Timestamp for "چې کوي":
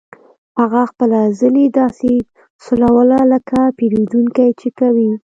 4.59-5.11